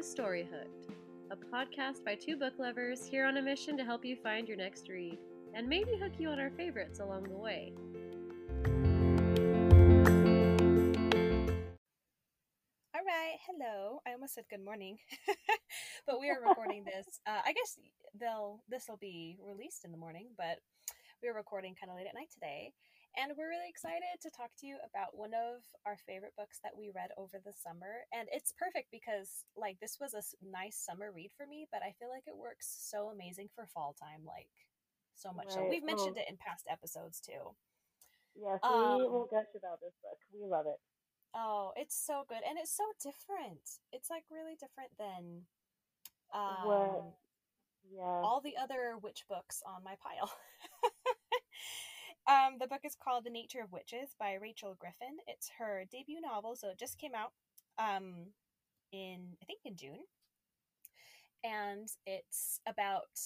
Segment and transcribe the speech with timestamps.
[0.00, 0.94] to Story Hooked,
[1.30, 4.56] a podcast by two book lovers here on a mission to help you find your
[4.56, 5.18] next read
[5.52, 7.74] and maybe hook you on our favorites along the way.
[12.94, 14.00] All right, hello.
[14.06, 14.96] I almost said good morning,
[16.06, 17.20] but we are recording this.
[17.26, 17.76] Uh, I guess
[18.18, 20.60] they'll this will be released in the morning, but
[21.22, 22.72] we are recording kind of late at night today,
[23.18, 26.78] and we're really excited to talk to you about one of our favorite books that
[26.78, 28.06] we read over the summer.
[28.14, 31.94] And it's perfect because, like, this was a nice summer read for me, but I
[31.98, 34.50] feel like it works so amazing for fall time, like,
[35.14, 35.52] so much.
[35.52, 35.66] Right.
[35.66, 36.22] So we've mentioned oh.
[36.22, 37.56] it in past episodes too.
[38.38, 40.18] Yes, we um, will gush about this book.
[40.32, 40.78] We love it.
[41.34, 42.42] Oh, it's so good.
[42.48, 43.82] And it's so different.
[43.92, 45.46] It's like really different than
[46.34, 47.04] um, what?
[47.90, 48.22] Yeah.
[48.22, 50.30] all the other witch books on my pile.
[52.30, 55.18] Um, the book is called The Nature of Witches by Rachel Griffin.
[55.26, 57.32] It's her debut novel, so it just came out
[57.76, 58.26] um,
[58.92, 60.04] in, I think, in June.
[61.42, 63.18] And it's about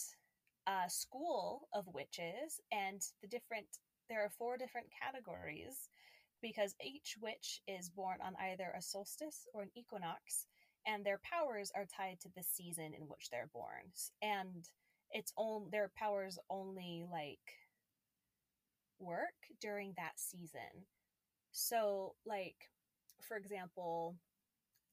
[0.67, 3.67] a school of witches and the different,
[4.09, 5.91] there are four different categories
[6.41, 10.47] because each witch is born on either a solstice or an equinox,
[10.87, 13.93] and their powers are tied to the season in which they're born.
[14.23, 14.67] And
[15.11, 17.64] it's on their powers only like
[18.99, 20.87] work during that season.
[21.53, 22.71] So, like,
[23.21, 24.17] for example,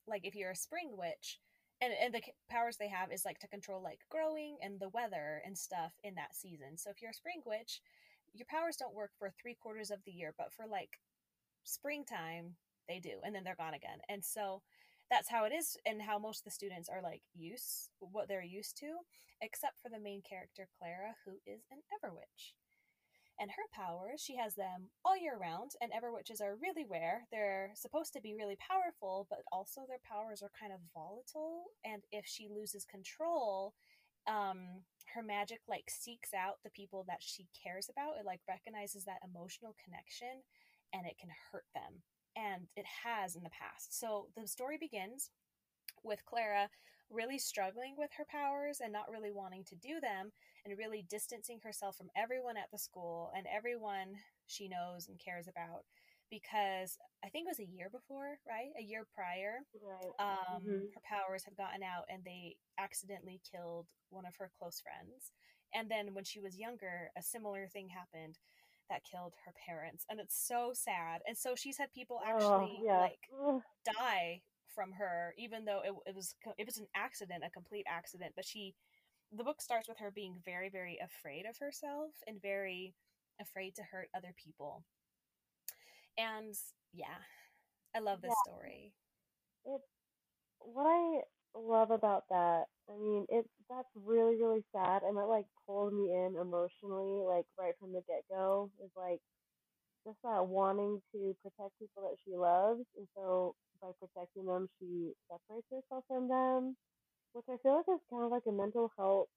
[0.07, 1.39] like if you're a spring witch,
[1.81, 5.41] and, and the powers they have is like to control like growing and the weather
[5.45, 6.77] and stuff in that season.
[6.77, 7.81] So if you're a spring witch,
[8.33, 10.99] your powers don't work for three quarters of the year, but for like
[11.63, 12.55] springtime,
[12.87, 13.99] they do, and then they're gone again.
[14.09, 14.61] And so
[15.09, 18.43] that's how it is, and how most of the students are like use what they're
[18.43, 19.01] used to,
[19.41, 22.53] except for the main character Clara, who is an Everwitch
[23.41, 27.27] and her powers, she has them all year round, and Everwitches are really rare.
[27.31, 32.03] They're supposed to be really powerful, but also their powers are kind of volatile, and
[32.11, 33.73] if she loses control,
[34.27, 38.17] um, her magic like seeks out the people that she cares about.
[38.19, 40.43] It like recognizes that emotional connection
[40.93, 42.03] and it can hurt them.
[42.35, 43.99] And it has in the past.
[43.99, 45.31] So the story begins
[46.03, 46.69] with Clara
[47.11, 50.31] really struggling with her powers and not really wanting to do them
[50.65, 54.15] and really distancing herself from everyone at the school and everyone
[54.47, 55.83] she knows and cares about
[56.29, 58.71] because I think it was a year before, right?
[58.79, 60.15] A year prior, right.
[60.17, 60.85] Um, mm-hmm.
[60.95, 65.31] her powers had gotten out and they accidentally killed one of her close friends.
[65.73, 68.39] And then when she was younger, a similar thing happened
[68.89, 70.05] that killed her parents.
[70.09, 71.21] And it's so sad.
[71.27, 72.99] And so she's had people oh, actually oh, yeah.
[72.99, 73.19] like
[73.85, 74.41] die
[74.73, 78.33] from her, even though it, it was it was an accident, a complete accident.
[78.35, 78.75] But she,
[79.31, 82.93] the book starts with her being very, very afraid of herself and very
[83.39, 84.83] afraid to hurt other people.
[86.17, 86.53] And
[86.93, 87.21] yeah,
[87.95, 88.51] I love this yeah.
[88.51, 88.93] story.
[89.65, 89.87] It's
[90.59, 91.21] what I
[91.55, 92.65] love about that.
[92.89, 97.45] I mean, it that's really really sad, and it like pulled me in emotionally, like
[97.57, 98.71] right from the get go.
[98.83, 99.19] Is like
[100.05, 105.13] just that wanting to protect people that she loves, and so by protecting them, she
[105.29, 106.75] separates herself from them,
[107.33, 109.29] which I feel like is kind of like a mental health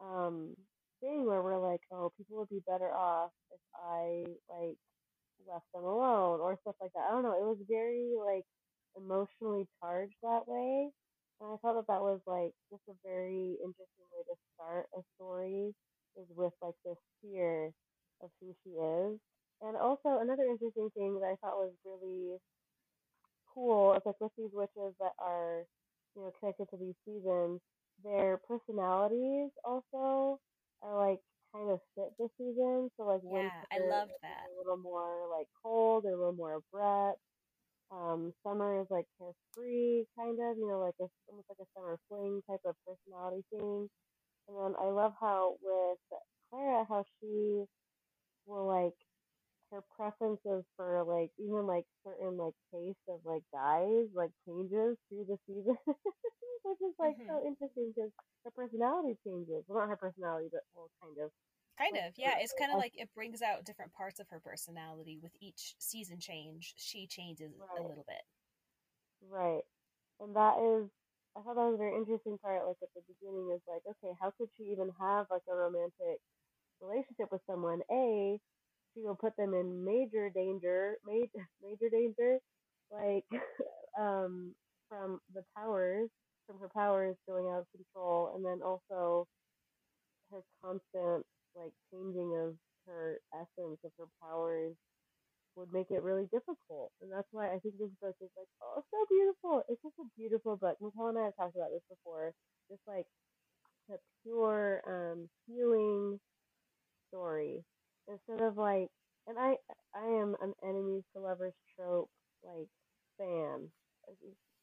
[0.00, 0.54] um,
[1.00, 4.78] thing where we're like, oh, people would be better off if I like
[5.48, 7.06] left them alone or stuff like that.
[7.08, 7.36] I don't know.
[7.38, 8.44] It was very like
[8.96, 10.90] emotionally charged that way.
[11.40, 15.02] And I thought that that was like just a very interesting way to start a
[15.16, 15.74] story
[16.16, 17.72] is with like this fear
[18.22, 19.18] of who she is.
[19.62, 22.38] And also another interesting thing that I thought was really
[23.54, 25.64] cool is like with these witches that are,
[26.16, 27.60] you know, connected to these seasons,
[28.04, 30.40] their personalities also
[30.82, 31.20] are like
[31.54, 32.90] kind of fit the season.
[32.96, 34.46] So like yeah, I loved that.
[34.54, 37.20] A little more like cold, or a little more abrupt.
[37.92, 41.98] Um, summer is like carefree, kind of, you know, like a almost like a summer
[42.08, 43.88] fling type of personality thing.
[44.48, 45.98] And then I love how with
[46.50, 47.64] Clara, how she
[48.46, 48.94] will like
[49.70, 55.26] her preferences for like even like certain like taste of like guys like changes through
[55.30, 55.78] the season,
[56.66, 57.30] which is like mm-hmm.
[57.30, 58.10] so interesting because
[58.44, 59.62] her personality changes.
[59.66, 61.30] Well, not her personality, but well, kind of.
[61.78, 62.36] Kind of, yeah.
[62.36, 66.18] It's kind of like it brings out different parts of her personality with each season
[66.20, 66.74] change.
[66.76, 67.80] She changes right.
[67.80, 68.24] a little bit.
[69.24, 69.64] Right,
[70.20, 70.90] and that is.
[71.38, 72.66] I thought that was a very interesting part.
[72.66, 76.18] Like at the beginning, is like, okay, how could she even have like a romantic
[76.82, 77.80] relationship with someone?
[77.88, 78.36] A,
[78.94, 82.38] she will put them in major danger, major major danger,
[82.90, 83.24] like
[84.00, 84.54] um,
[84.88, 86.08] from the powers,
[86.46, 89.26] from her powers going out of control, and then also
[90.30, 92.54] her constant like changing of
[92.86, 94.74] her essence of her powers
[95.56, 96.92] would make it really difficult.
[97.02, 99.62] And that's why I think this book is like, oh, so beautiful.
[99.68, 100.76] It's just a beautiful book.
[100.80, 102.32] Nicole and I have talked about this before.
[102.70, 103.06] Just like
[103.90, 106.20] a pure um, healing
[107.08, 107.64] story
[108.10, 108.88] instead of like,
[109.28, 109.56] and I
[109.94, 112.10] I am an enemies to lovers trope
[112.44, 112.68] like
[113.18, 113.70] fan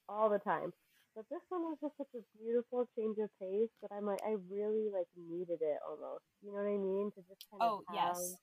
[0.10, 0.74] all the time.
[1.16, 4.36] But this one was just such a beautiful change of pace that I'm like, I
[4.50, 6.24] really like needed it almost.
[6.42, 7.12] You know what I mean?
[7.16, 8.38] To just kind oh of Oh yes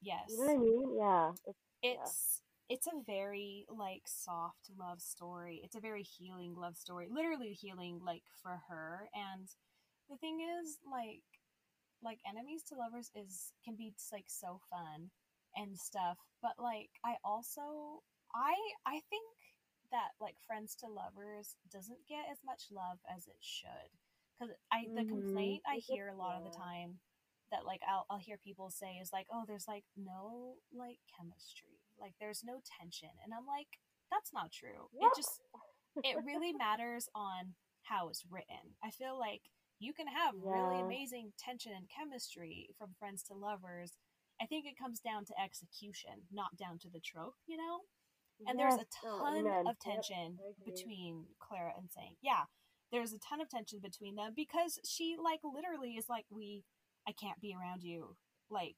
[0.00, 0.96] yes You know what I mean?
[0.98, 1.32] Yeah.
[1.46, 7.08] It's, it's it's a very like soft love story it's a very healing love story
[7.10, 9.48] literally healing like for her and
[10.10, 11.22] the thing is like
[12.06, 15.10] like enemies to lovers is can be like so fun
[15.56, 18.00] and stuff but like i also
[18.34, 18.54] i
[18.86, 19.26] i think
[19.90, 23.90] that like friends to lovers doesn't get as much love as it should
[24.38, 25.08] because i the Mhm.
[25.10, 27.00] complaint i hear a lot of the time
[27.52, 31.82] that like I'll, I'll hear people say is like oh there's like no like chemistry
[32.00, 33.78] like there's no tension and i'm like
[34.10, 34.88] that's not true.
[35.00, 35.40] It just
[36.04, 38.76] it really matters on how it's written.
[38.82, 39.42] I feel like
[39.78, 43.92] you can have really amazing tension and chemistry from friends to lovers.
[44.40, 47.80] I think it comes down to execution not down to the trope you know?
[48.46, 48.86] And there's a Yes.
[49.04, 50.72] Oh, ton of tension agree.
[50.72, 52.44] between clara and Sang yeah
[52.92, 56.64] there's a ton of tension between them because she like literally is like we
[57.08, 58.16] i can't be around you
[58.50, 58.76] like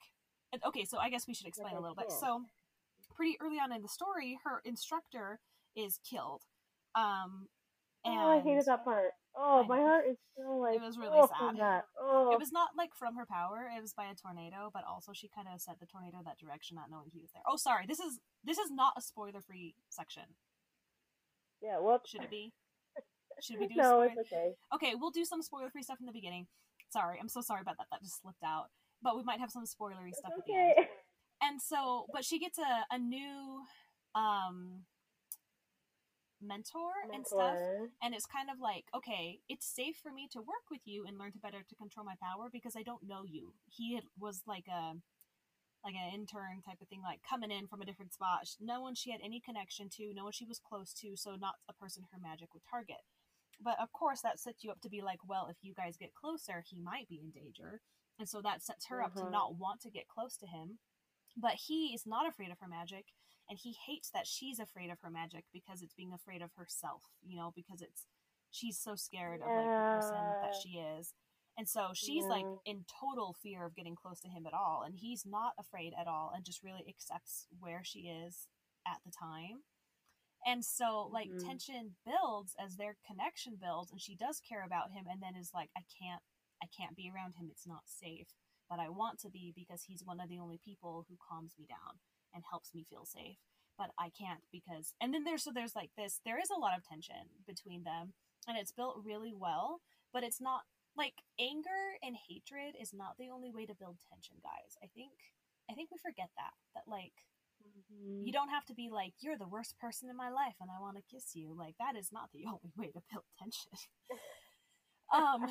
[0.66, 2.10] okay so i guess we should explain a little bit.
[2.10, 2.42] so
[3.14, 5.40] pretty early on in the story her instructor
[5.76, 6.42] is killed
[6.94, 7.48] um
[8.04, 9.10] and Oh, I hated that part.
[9.36, 10.76] Oh, my heart is still like.
[10.76, 11.56] It was really oh, sad.
[11.58, 11.84] That.
[12.00, 15.12] Oh, it was not like from her power it was by a tornado but also
[15.12, 17.84] she kind of set the tornado that direction not knowing he was there oh sorry
[17.86, 20.34] this is this is not a spoiler free section
[21.62, 21.78] yeah.
[21.80, 22.52] Well, should it be
[23.42, 24.52] should we do no, spoiler it's okay.
[24.74, 26.46] Okay, we'll do some spoiler free stuff in the beginning.
[26.90, 27.86] Sorry, I'm so sorry about that.
[27.90, 28.66] That just slipped out.
[29.02, 30.72] But we might have some spoilery It's stuff at the end.
[30.78, 30.88] okay.
[31.40, 33.62] And so, but she gets a, a new
[34.14, 34.82] um
[36.40, 37.58] mentor, and stuff.
[38.02, 41.18] And it's kind of like, okay, it's safe for me to work with you and
[41.18, 43.54] learn to better to control my power because I don't know you.
[43.66, 44.94] He had, was like a
[45.84, 48.48] like an intern type of thing, like coming in from a different spot.
[48.60, 51.54] No one she had any connection to, no one she was close to, so not
[51.68, 52.98] a person her magic would target.
[53.62, 56.14] But of course, that sets you up to be like, well, if you guys get
[56.14, 57.80] closer, he might be in danger.
[58.18, 59.30] And so that sets her up to Mhm.
[59.30, 60.80] not want to get close to him.
[61.36, 63.06] But he is not afraid of her magic,
[63.48, 67.02] and he hates that she's afraid of her magic because it's being afraid of herself,
[67.22, 68.06] you know, because it's
[68.50, 71.14] she's so scared of like the person that she is.
[71.56, 74.82] And so she's like in total fear of getting close to him at all.
[74.84, 78.46] And he's not afraid at all and just really accepts where she is
[78.86, 79.62] at the time.
[80.46, 81.38] And so like Mhm.
[81.38, 85.52] tension builds as their connection builds and she does care about him and then is
[85.54, 86.22] like, I can't
[86.62, 88.28] I can't be around him, it's not safe.
[88.68, 91.66] But I want to be because he's one of the only people who calms me
[91.66, 91.98] down
[92.34, 93.38] and helps me feel safe.
[93.78, 96.76] But I can't because and then there's so there's like this there is a lot
[96.76, 98.12] of tension between them
[98.48, 99.80] and it's built really well,
[100.12, 100.62] but it's not
[100.96, 104.76] like anger and hatred is not the only way to build tension, guys.
[104.82, 105.12] I think
[105.70, 107.12] I think we forget that that like
[107.64, 108.26] Mhm.
[108.26, 110.80] you don't have to be like you're the worst person in my life and I
[110.80, 111.54] want to kiss you.
[111.56, 113.72] Like that is not the only way to build tension.
[115.12, 115.46] um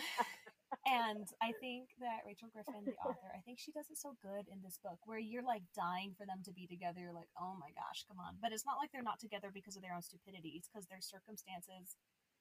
[0.85, 4.47] and I think that Rachel Griffin, the author, I think she does it so good
[4.51, 7.01] in this book where you're like dying for them to be together.
[7.01, 8.35] You're like, oh my gosh, come on.
[8.41, 10.55] But it's not like they're not together because of their own stupidity.
[10.57, 11.95] It's because their circumstances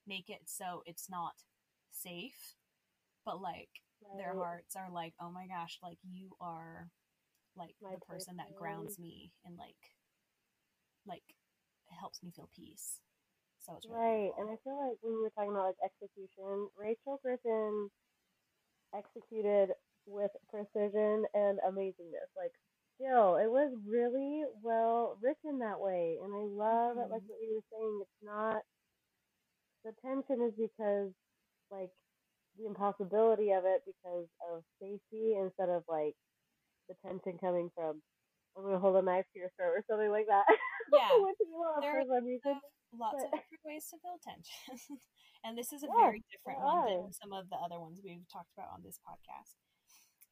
[0.07, 1.35] make it so it's not
[1.91, 2.55] safe.
[3.25, 3.71] But like
[4.17, 6.89] their hearts are like, oh my gosh, like you are
[7.57, 9.77] like My the person that grounds me and like
[11.07, 11.25] like
[12.01, 13.01] helps me feel peace.
[13.61, 14.43] So it's really Right, cool.
[14.43, 17.91] and I feel like when we were talking about like execution, Rachel Griffin
[18.97, 19.75] executed
[20.07, 22.31] with precision and amazingness.
[22.37, 22.53] Like,
[22.97, 27.11] still, it was really well written that way, and I love it.
[27.11, 27.31] Like mm-hmm.
[27.31, 28.63] what you were saying, it's not
[29.85, 31.13] the tension is because
[31.71, 31.91] like
[32.59, 36.15] the impossibility of it because of safety instead of like
[36.89, 38.03] the tension coming from
[38.57, 40.45] I'm gonna hold a knife to your throat or something like that.
[40.87, 42.63] Yeah, Which you love there for some reason.
[42.99, 44.99] Lots of different ways to build tension.
[45.45, 46.87] and this is a Yeah, very different one are.
[46.87, 49.55] than some of the other ones we've talked about on this podcast.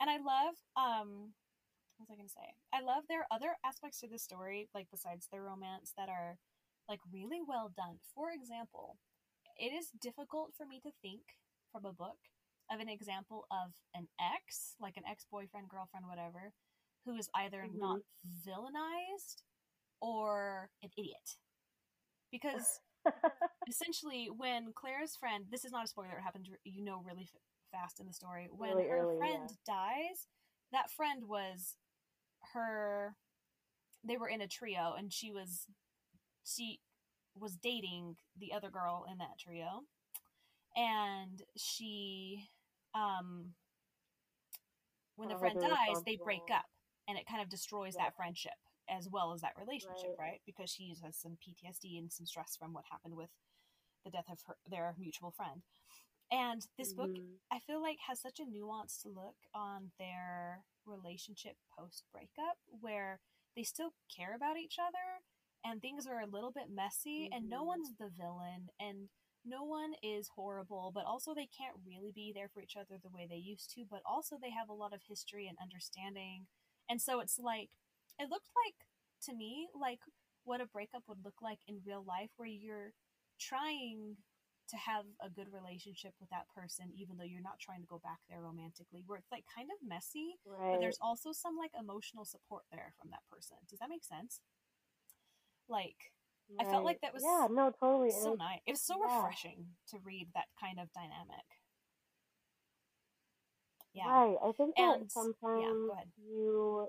[0.00, 1.34] And I love um
[1.96, 2.54] what was I gonna say?
[2.72, 6.38] I love there are other aspects to the story, like besides the romance, that are
[6.88, 7.98] like really well done.
[8.14, 8.98] For example,
[9.58, 11.22] it is difficult for me to think
[11.72, 12.18] from a book
[12.70, 16.52] of an example of an ex, like an ex boyfriend, girlfriend, whatever,
[17.04, 18.00] who is either not
[18.46, 19.42] villainized
[20.00, 21.36] or an idiot.
[22.34, 22.80] Because
[23.68, 27.40] essentially, when Claire's friend, this is not a spoiler, it happens, you know, really f-
[27.72, 28.48] fast in the story.
[28.50, 30.28] When Really her early, friend dies,
[30.72, 31.76] that friend was
[32.54, 33.16] her
[34.04, 35.66] they were in a trio and she was
[36.44, 36.80] she
[37.34, 39.82] was dating the other girl in that trio
[40.76, 42.48] and she
[42.94, 43.54] um
[45.16, 46.66] when the friend dies they break up
[47.08, 48.00] and it kind of destroys Yeah.
[48.04, 48.52] that friendship
[48.88, 50.18] as well as that relationship Right.
[50.18, 53.30] right, because she has some ptsd and some stress from what happened with
[54.04, 55.62] the death of her their mutual friend
[56.30, 57.38] and this book Mhm.
[57.50, 63.20] I feel like has such a nuanced look on their relationship post breakup where
[63.56, 65.22] they still care about each other
[65.64, 67.64] and things are a little bit messy and no Mhm.
[67.64, 69.08] one's the villain and
[69.44, 73.10] no one is horrible but also they can't really be there for each other the
[73.10, 76.46] way they used to but also they have a lot of history and understanding
[76.88, 77.70] and so it's like
[78.18, 78.86] it looked like
[79.24, 80.00] to me like
[80.44, 82.92] what a breakup would look like in real life where you're
[83.40, 84.16] trying
[84.68, 88.00] to have a good relationship with that person even though you're not trying to go
[88.02, 92.24] back there romantically where it's like kind of messy but there's also some like emotional
[92.24, 94.40] support there from that person does that make sense
[95.68, 96.12] like
[96.60, 98.10] I felt like that was yeah, no, totally.
[98.10, 99.16] so nice it was so yeah.
[99.16, 101.44] refreshing to read that kind of dynamic
[103.94, 104.36] yeah Right.
[104.44, 106.08] I think that And- yeah, sometimes ahead.
[106.18, 106.88] you.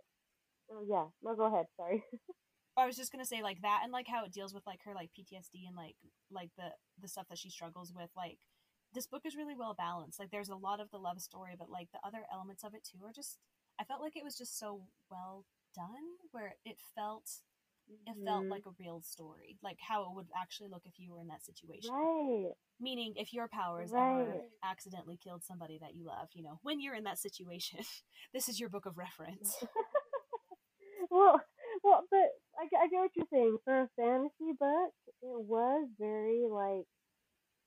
[0.72, 1.06] Oh yeah.
[1.24, 1.66] No, go ahead.
[1.78, 2.04] Sorry.
[2.78, 4.94] I was just gonna say like that and like how it deals with like her
[4.94, 5.96] like PTSD and like
[6.32, 6.70] like the
[7.02, 8.38] the stuff that she struggles with like
[8.94, 11.70] this book is really well balanced like there's a lot of the love story but
[11.70, 13.38] like the other elements of it too are just
[13.80, 15.46] I felt like it was just so well
[15.76, 17.30] done where it felt
[18.08, 18.50] it felt Mhm.
[18.50, 21.44] like a real story like how it would actually look if you were in that
[21.46, 22.52] situation Right.
[22.80, 24.22] meaning if your powers Right.
[24.22, 27.80] ever accidentally killed somebody that you love you know when you're in that situation
[28.34, 29.56] this is your book of reference
[31.16, 31.42] well,
[31.84, 32.30] well, but
[32.60, 33.58] I, get- I get what you're saying.
[33.66, 34.92] For a fantasy book,
[35.24, 36.86] it was very like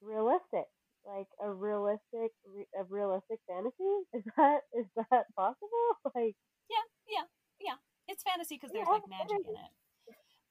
[0.01, 0.67] realistic,
[1.07, 2.33] like a realistic,
[2.79, 3.95] a realistic fantasy.
[4.15, 5.89] Is that is that possible?
[6.15, 6.37] Like,
[6.71, 7.27] Yeah, yeah,
[7.61, 7.77] yeah.
[8.09, 9.73] It's fantasy because there's Yeah, like magic in it.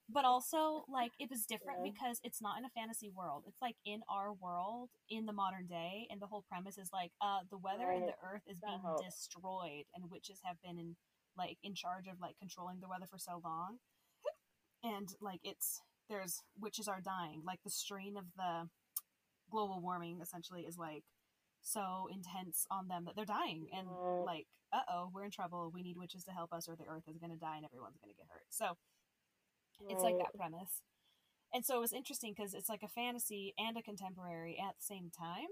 [0.10, 1.92] But also, like, it was different Yeah.
[1.92, 3.44] because it's not in a fantasy world.
[3.48, 7.12] It's like in our world, in the modern day, and the whole premise is like,
[7.22, 10.96] uh, the weather and the earth is being destroyed, and witches have been in
[11.38, 13.78] like in charge of like controlling the weather for so long,
[14.84, 17.44] and like it's there's witches are dying.
[17.46, 18.70] Like the strain of the
[19.50, 21.04] global warming essentially is like
[21.62, 23.68] so intense on them that they're dying.
[23.76, 24.26] And mm.
[24.26, 25.72] like uh-oh we're in trouble.
[25.74, 27.98] We need witches to help us or the earth is going to die and everyone's
[28.04, 28.48] going to get hurt.
[28.50, 28.78] So
[29.90, 30.82] it's like that premise.
[31.54, 34.84] And so it was interesting because it's like a fantasy and a contemporary at the
[34.84, 35.48] same time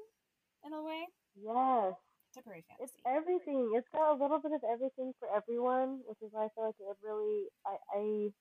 [0.65, 1.08] in a way.
[1.36, 1.94] Yes,
[2.36, 3.72] contemporary it's everything.
[3.75, 6.75] It's got a little bit of everything for everyone, which is why I feel like
[6.80, 7.48] it really.
[7.65, 8.32] I I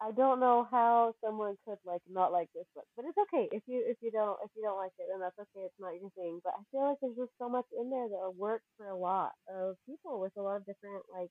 [0.00, 3.62] I- don't know how someone could like not like this book, but it's okay if
[3.66, 5.64] you if you don't if you don't like it, then that's okay.
[5.66, 6.40] It's not your thing.
[6.44, 9.32] But I feel like there's just so much in there that works for a lot
[9.48, 11.30] of people with a lot of different like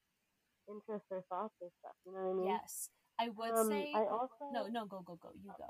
[0.70, 1.96] interests or thoughts or stuff.
[2.06, 2.48] You know what I mean?
[2.50, 2.89] yes
[3.20, 5.70] i would Um, say I also no no go go go you go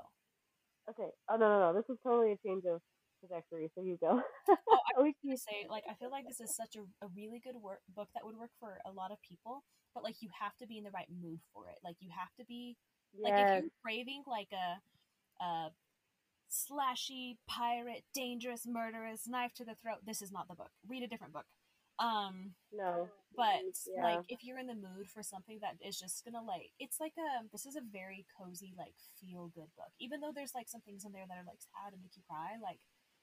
[0.90, 1.10] Okay.
[1.28, 1.74] Oh no no no.
[1.78, 2.80] This is totally a change of
[3.26, 3.70] trajectory.
[3.74, 4.22] So you go.
[4.70, 7.40] Oh, I was gonna say like I feel like this is such a, a really
[7.40, 9.64] good work book that would work for a lot of people,
[9.94, 11.76] but like you have to be in the right mood for it.
[11.84, 12.76] Like you have to be
[13.22, 14.80] like if you're craving like a
[15.44, 15.70] a
[16.50, 20.70] slashy pirate, dangerous, murderous, knife to the throat, this is not the book.
[20.88, 21.46] Read a different book.
[21.98, 23.10] Um, No.
[23.36, 23.96] but Yeah.
[23.96, 27.14] like if you're in the mood for something that is just gonna like it's like
[27.18, 30.80] a this is a very cozy like feel good book even though there's like some
[30.82, 32.78] things in there that are like sad and make you cry like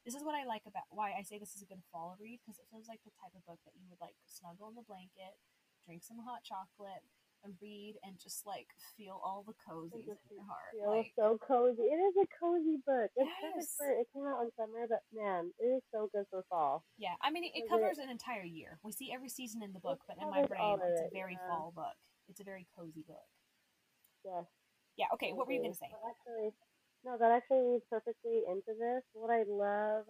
[0.05, 2.39] this is what i like about why i say this is a good fall read
[2.41, 4.86] because it feels like the type of book that you would like snuggle in the
[4.88, 5.38] blanket
[5.86, 7.05] drink some hot chocolate
[7.43, 10.50] and read and just like feel all the cozies in your mm-hmm.
[10.50, 11.89] heart feels like so cozy.
[11.89, 13.10] It is a cozy book.
[13.17, 13.75] It's perfect Yes.
[13.77, 16.86] for it came out in summer, but man, it is so good for fall.
[16.98, 19.79] yeah i mean it, it covers an entire year we see every season in the
[19.79, 21.48] book but in my brain it's a very yeah.
[21.48, 21.98] fall book
[22.29, 23.29] it's a very cozy book
[24.25, 24.46] Yes.
[24.98, 26.53] yeah okay what were you gonna say That actually,
[27.05, 29.03] no, that actually leads perfectly into this.
[29.13, 30.05] What I love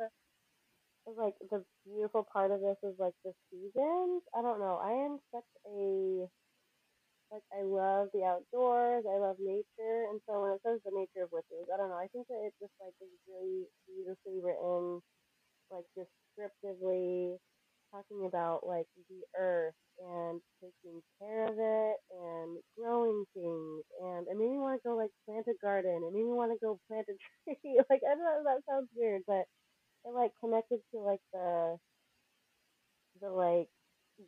[1.10, 4.22] is like the beautiful part of this is like the seasons.
[4.38, 4.80] I don't know.
[4.82, 6.28] I am such a
[7.32, 9.06] like I love the outdoors.
[9.08, 12.00] I love nature, and so when it says the nature of witches, I don't know.
[12.00, 15.00] I think that it just like is really beautifully written,
[15.72, 17.38] like descriptively
[17.92, 24.38] talking about like the earth and taking care of it and growing things and it
[24.38, 26.02] made me want to go like plant a garden.
[26.08, 27.80] It made me want to go plant a tree.
[27.90, 29.46] Like i know that sounds weird but
[30.06, 31.78] it like connected to like the
[33.22, 33.68] the like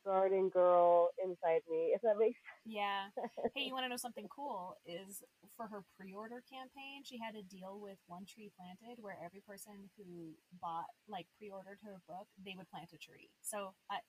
[0.06, 2.60] garden girl inside me if that makes sense.
[2.66, 3.12] Yeah.
[3.56, 4.78] Hey, you want to know something cool?
[4.86, 5.22] Is
[5.58, 9.92] for her pre-order campaign, she had a deal with One Tree Planted, where every person
[9.98, 10.32] who
[10.62, 13.30] bought, like, pre-ordered her book, they would plant a tree.
[13.42, 14.00] So I,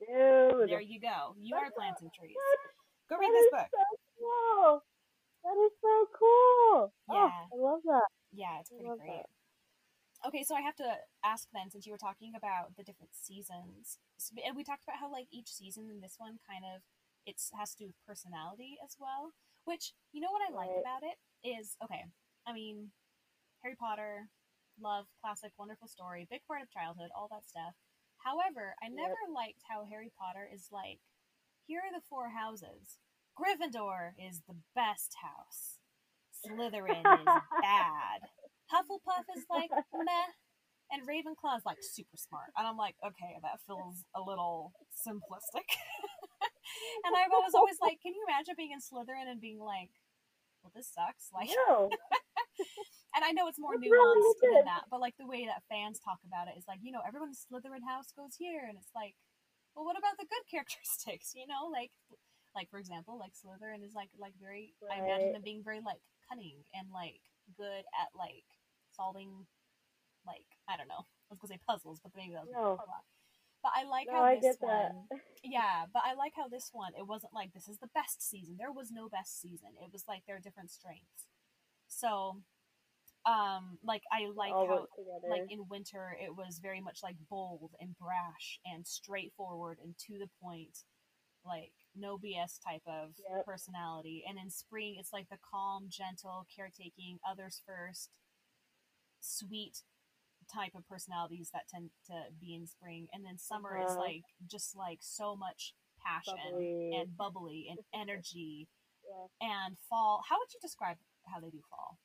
[0.00, 1.34] dude there you go.
[1.40, 2.36] You are planting trees.
[3.08, 3.68] Go read this is book.
[3.72, 3.84] so
[4.20, 4.82] cool.
[5.44, 6.92] That is so cool.
[7.08, 7.30] Oh, yeah.
[7.48, 8.08] Oh, I love that.
[8.32, 9.24] Yeah, it's pretty great.
[9.24, 9.26] that.
[10.26, 13.98] Okay, so I have to ask then, since you were talking about the different seasons,
[14.44, 16.82] and we talked about how like each season in this one kind of
[17.26, 19.32] it has to do with personality as well.
[19.64, 20.78] Which you know what I like Right.
[20.78, 22.04] about it is okay.
[22.46, 22.90] I mean,
[23.62, 24.28] Harry Potter,
[24.80, 27.74] love, classic, wonderful story, big part of childhood, all that stuff.
[28.18, 29.18] However, I Yep.
[29.18, 31.00] never liked how Harry Potter is like,
[31.66, 32.98] here are the four houses.
[33.38, 35.78] Gryffindor is the best house.
[36.32, 38.28] Slytherin is bad.
[38.72, 40.28] Hufflepuff is like meh,
[40.90, 42.50] and Ravenclaw is like super smart.
[42.56, 45.68] And I'm like, okay, that feels a little simplistic.
[47.04, 49.90] and I've always always like, can you imagine being in Slytherin and being like,
[50.62, 51.28] well, this sucks.
[51.34, 51.90] Like, No.
[53.14, 55.98] and I know it's more nuanced with than that, but like the way that fans
[55.98, 59.14] talk about it is like, you know, everyone's Slytherin house goes here, and it's like,
[59.74, 61.34] well, what about the good characteristics?
[61.34, 61.90] You know, like,
[62.54, 64.74] like for example, like Slytherin is like like very.
[64.86, 67.20] I imagine them being very like cunning and like
[67.56, 68.46] good at like
[68.94, 69.46] solving,
[70.26, 71.06] like I don't know.
[71.30, 72.78] I was gonna say puzzles, but maybe that was No.
[72.78, 73.04] a lot.
[73.62, 74.92] But I like No, how I this get that.
[74.92, 75.08] one
[75.44, 78.56] yeah, but I like how this one it wasn't like this is the best season.
[78.58, 79.70] There was no best season.
[79.82, 81.26] It was like there are different strengths.
[81.88, 82.42] So,
[83.26, 84.86] um, like I like all how
[85.26, 90.18] like in winter it was very much like bold and brash and straightforward and to
[90.18, 90.78] the point,
[91.44, 93.46] like no BS type of Yep.
[93.46, 94.24] personality.
[94.28, 98.10] And in spring it's like the calm, gentle, caretaking, others first,
[99.22, 99.82] sweet
[100.52, 104.00] type of personalities that tend to be in spring and then summer is Uh-huh.
[104.00, 105.72] like just like so much
[106.04, 106.90] passion Bubbly.
[106.98, 108.68] and bubbly and energy
[109.06, 109.48] yeah.
[109.48, 110.96] and fall how would you describe
[111.32, 111.96] how they do fall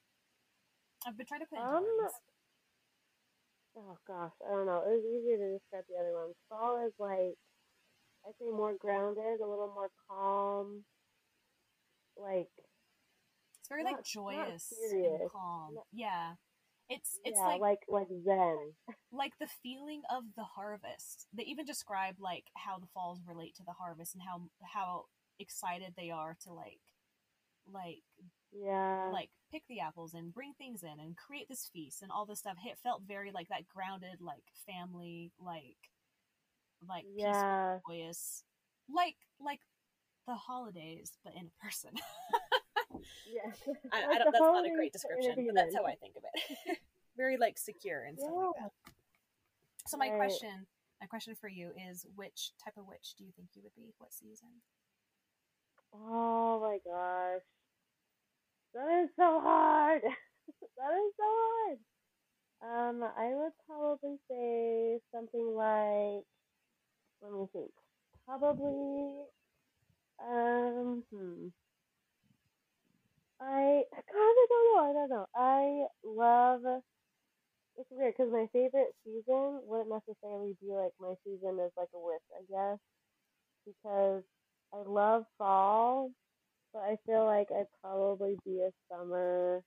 [1.05, 2.13] i've been trying to put Um, words
[3.79, 4.81] Oh gosh, I don't know.
[4.87, 6.33] It was easier to describe the other ones.
[6.49, 7.37] Fall is like
[8.25, 10.83] I'd say more grounded, a little more calm.
[12.19, 12.49] Like
[13.59, 16.33] it's very not- like joyous and calm yeah
[16.89, 18.73] it's it's yeah, like, like like Zen.
[19.11, 23.63] like the feeling of the harvest they even describe like how the falls relate to
[23.63, 24.41] the harvest and how
[24.73, 25.05] how
[25.39, 26.79] excited they are to like
[27.71, 28.03] like
[28.51, 29.09] Yeah.
[29.13, 32.39] like pick the apples and bring things in and create this feast and all this
[32.39, 35.77] stuff it felt very like that grounded like family like
[36.87, 37.79] like peaceful yeah.
[37.87, 38.43] joyous
[38.93, 39.59] like like
[40.27, 41.91] the holidays but in person
[43.25, 43.51] Yeah.
[43.91, 46.77] I, I don't, that's not a great description but that's how i think of it
[47.17, 48.71] very like secure and stuff like that
[49.87, 50.17] so my Right.
[50.17, 50.65] question
[51.01, 53.93] my question for you is which type of witch do you think you would be
[53.97, 54.49] what season
[55.93, 57.41] Oh my gosh.
[58.73, 60.01] That is so hard.
[60.03, 61.77] that is so hard.
[62.61, 66.25] Um, I would probably say something like
[67.21, 67.71] let me think.
[68.27, 69.23] Probably
[70.19, 71.47] um hmm.
[73.41, 74.81] I God, I don't know.
[74.89, 75.25] I don't know.
[75.35, 76.83] I love.
[77.77, 81.99] It's weird because my favorite season wouldn't necessarily be like my season as like a
[81.99, 82.79] witch, I guess,
[83.65, 84.23] because
[84.73, 86.11] I love fall,
[86.73, 89.63] but I feel like I'd probably be a summer.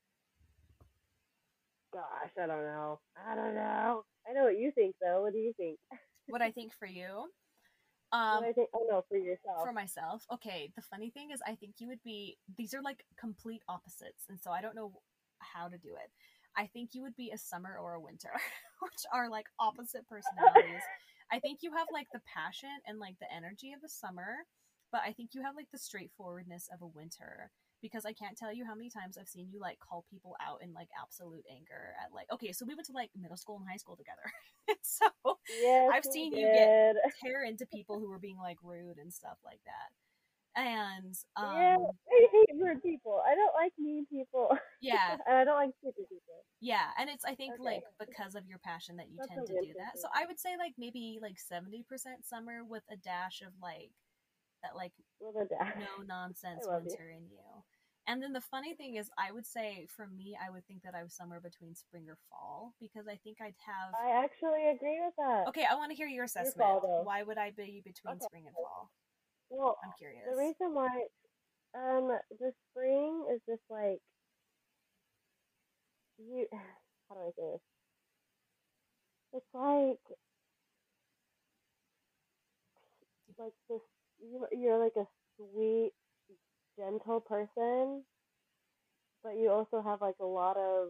[1.92, 3.00] Gosh, I don't know.
[3.16, 4.04] I don't know.
[4.28, 5.22] I know what you think though.
[5.22, 5.78] What do you think?
[6.28, 7.26] what i think for you
[8.12, 8.68] um I think.
[8.74, 9.62] Oh no, for yourself.
[9.64, 13.04] for myself okay the funny thing is i think you would be these are like
[13.18, 14.92] complete opposites and so i don't know
[15.38, 16.10] how to do it
[16.56, 18.32] i think you would be a summer or a winter
[18.82, 20.82] which are like opposite personalities
[21.32, 24.38] i think you have like the passion and like the energy of a summer
[24.92, 27.50] but i think you have like the straightforwardness of a winter
[27.82, 30.58] because i can't tell you how many times i've seen you like call people out
[30.62, 33.68] in like absolute anger at like okay so we went to like middle school and
[33.68, 34.26] high school together
[34.82, 35.06] so
[35.62, 39.38] yes, I've seen you get- tear into people who were being like rude and stuff
[39.44, 39.90] like that.
[40.60, 43.22] And um yeah, I hate rude people.
[43.26, 44.56] I don't like mean people.
[44.80, 46.42] yeah, and I don't like stupid people.
[46.60, 47.62] yeah, and it's I think Okay.
[47.62, 49.94] like because of your passion that you That's tend to do that.
[49.94, 50.02] thing.
[50.02, 51.82] So I would say like maybe like 70%
[52.22, 53.90] summer with a dash of like
[54.62, 55.74] that like Well, the dash.
[55.78, 56.90] no nonsense love you.
[56.90, 57.46] winter in you.
[58.10, 60.96] And then the funny thing is I would say for me I would think that
[60.96, 64.98] I was somewhere between spring or fall because I think I'd have I actually agree
[64.98, 65.46] with that.
[65.46, 66.82] Okay, I want to hear your assessment.
[67.04, 68.26] Why would I be between Okay.
[68.26, 68.90] spring and fall?
[69.48, 70.26] Well, I'm curious.
[70.26, 70.90] The reason why,
[71.78, 74.00] um, the spring is just like
[76.18, 76.46] you.
[77.08, 77.60] How do I say this?
[79.34, 80.18] It's like,
[83.38, 83.80] like this.
[84.52, 85.92] You're like a sweet,
[86.80, 88.04] gentle person,
[89.22, 90.88] but you also have like a lot of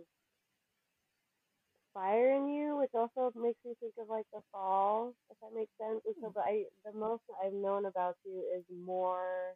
[1.94, 5.72] fire in you, which also makes me think of like the fall, if that makes
[5.80, 6.00] sense.
[6.06, 9.54] And so, but I, the most I've known about you is more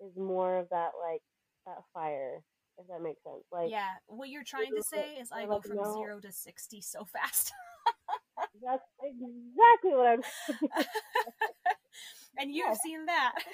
[0.00, 1.22] is more of that like
[1.66, 2.42] that fire,
[2.78, 3.44] if that makes sense.
[3.52, 5.94] Like yeah, what you're trying to say is I go from no.
[5.94, 7.52] zero to sixty so fast.
[8.62, 10.22] that's exactly what I'm
[12.38, 12.74] and you've Yeah.
[12.76, 13.32] seen that.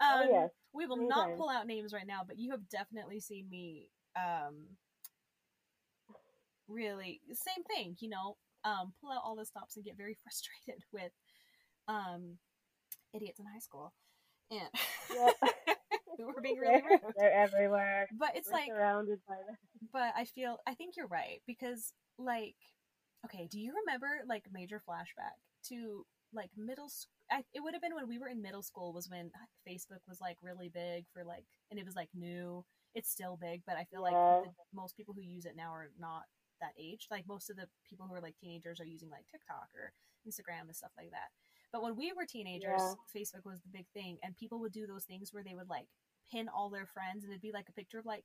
[0.00, 0.50] Oh, um, yes.
[0.72, 4.54] We will not pull out names right now, but you have definitely seen me um,
[6.68, 10.82] really same thing, you know, um, pull out all the stops and get very frustrated
[10.92, 11.12] with
[11.88, 12.38] um,
[13.14, 13.92] idiots in high school.
[14.50, 14.68] And
[15.12, 15.34] Yep.
[16.18, 17.00] who were being really rude.
[17.16, 18.08] They're everywhere.
[18.18, 19.56] But it's We're like surrounded by them.
[19.92, 22.56] but I feel I think you're right because like
[23.26, 27.12] okay, do you remember like major flashback to like middle school?
[27.30, 29.30] I, it would have been when we were in middle school was when
[29.68, 32.64] Facebook was like really big for like and it was like new.
[32.94, 34.40] It's still big, but I feel Yeah.
[34.42, 36.24] like the, most people who use it now are not
[36.60, 37.06] that age.
[37.10, 39.92] Like most of the people who are like teenagers are using like TikTok or
[40.28, 41.30] Instagram and stuff like that.
[41.72, 42.94] But when we were teenagers, Yeah.
[43.16, 45.86] Facebook was the big thing, and people would do those things where they would like
[46.32, 48.24] pin all their friends, and it'd be like a picture of like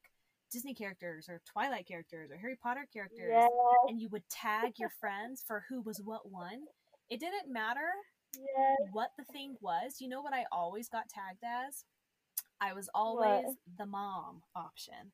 [0.52, 3.52] Disney characters or Twilight characters or Harry Potter characters, Yes,
[3.88, 6.62] and you would tag your friends for who was what one.
[7.10, 7.90] It didn't matter
[8.38, 8.90] yes.
[8.92, 9.98] what the thing was.
[10.00, 11.84] You know what I always got tagged as?
[12.62, 13.46] I was always
[13.78, 15.12] the mom option.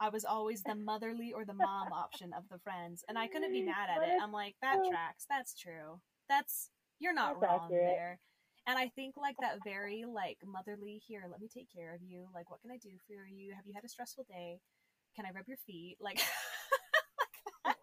[0.00, 3.52] I was always the motherly or the mom option of the friends, and I couldn't
[3.52, 4.20] be mad at it.
[4.20, 5.26] I'm like, that tracks.
[5.28, 6.00] That's true.
[6.28, 7.84] That's you're not That's wrong accurate.
[7.96, 8.20] there.
[8.66, 12.26] And I think like that very like motherly here, let me take care of you.
[12.34, 13.52] Like what can I do for you?
[13.54, 14.60] Have you had a stressful day?
[15.16, 15.96] Can I rub your feet?
[16.00, 16.20] Like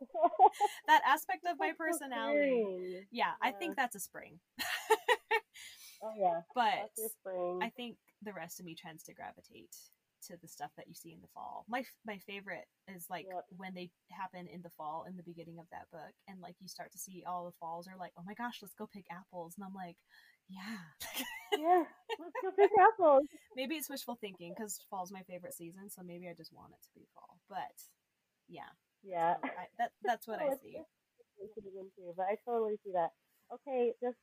[0.87, 2.39] that aspect of my personality.
[2.39, 3.05] caring.
[3.11, 4.39] Yeah, I think that's a spring.
[6.03, 6.41] Oh yeah.
[6.55, 7.59] but That's your spring.
[7.63, 9.75] I think the rest of me tends to gravitate
[10.27, 11.65] to the stuff that you see in the fall.
[11.69, 13.45] My my favorite is like Yep.
[13.57, 16.67] when they happen in the fall in the beginning of that book and like you
[16.67, 19.55] start to see all the falls are like, "Oh my gosh, let's go pick apples."
[19.57, 19.95] And I'm like,
[20.49, 20.77] "Yeah."
[21.57, 21.83] yeah.
[22.19, 23.23] Let's go pick apples.
[23.55, 26.81] maybe it's wishful thinking cuz fall's my favorite season, so maybe I just want it
[26.83, 27.39] to be fall.
[27.49, 27.73] But
[28.47, 28.69] yeah.
[29.03, 29.35] Yeah.
[29.41, 30.77] so I, that that's what Oh, I see.
[30.77, 33.11] it's what we should have been too, but I totally see that.
[33.53, 34.17] Okay, just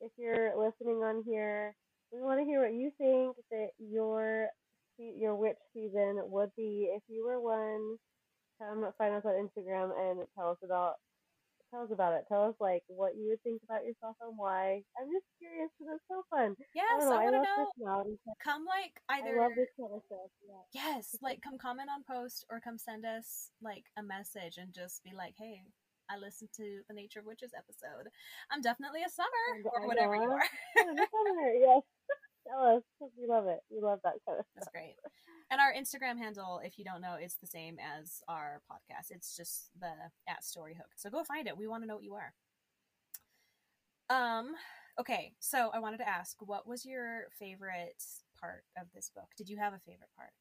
[0.00, 1.74] if you're listening on here,
[2.12, 4.48] we want to hear what you think that your
[4.98, 7.96] your witch season would be if you were one.
[8.60, 10.94] Come find us on Instagram and tell us about
[11.70, 12.24] tell us about it.
[12.28, 14.82] Tell us like what you would think about yourself and why.
[14.98, 16.58] I'm just curious because it's so fun.
[16.74, 17.22] Yes, I.
[17.22, 18.04] I, want to know.
[18.42, 20.30] Come like either I love this kind of stuff.
[20.42, 20.64] Yeah.
[20.74, 25.02] Yes, like come comment on post or come send us like a message and just
[25.04, 25.62] be like, "Hey,
[26.10, 28.10] I listened to the Nature of Witches episode.
[28.50, 31.82] I'm definitely a summer or whatever you are." Summer, yes.
[32.50, 33.64] Tell us 'cause we love it.
[33.70, 34.72] We love that kind of That's stuff.
[34.72, 34.96] great.
[35.50, 39.10] And our Instagram handle, if you don't know, it's the same as our podcast.
[39.10, 40.92] It's just the at Story Hook.
[40.96, 41.56] So go find it.
[41.56, 42.34] We want to know what you are.
[44.10, 44.56] Um.
[44.98, 48.02] Okay, so I wanted to ask, what was your favorite
[48.38, 49.28] part of this book?
[49.36, 50.32] Did you have a favorite part?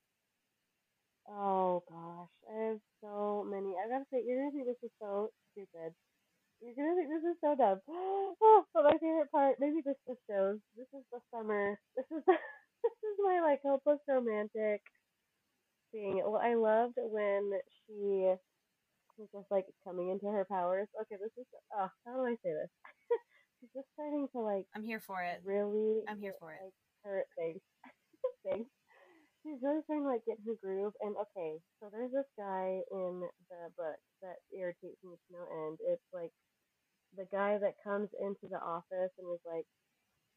[1.27, 3.75] Oh gosh, I have so many.
[3.77, 5.93] I gotta say, you're gonna think this is so stupid.
[6.61, 7.79] You're gonna think this is so dumb.
[7.87, 10.59] Oh, but my favorite part, maybe this just shows.
[10.75, 11.79] This is the summer.
[11.95, 12.35] This is the,
[12.83, 14.81] this is my like hopeless romantic
[15.91, 16.21] thing.
[16.25, 17.51] Well, I loved when
[17.87, 18.35] she
[19.17, 20.87] was just like coming into her powers.
[21.01, 21.47] Okay, this is.
[21.75, 22.71] Oh, how do I say this?
[23.59, 25.39] She's just starting to like I'm here for it.
[25.45, 26.03] really.
[26.07, 26.59] I'm here for it.
[26.63, 27.63] Like her thanks,
[28.45, 28.69] thanks.
[29.43, 30.93] She's really starting to like get her groove.
[30.99, 35.79] And okay, so there's this guy in the book that irritates me to no end.
[35.87, 36.31] It's like
[37.17, 39.65] the guy that comes into the office and is like,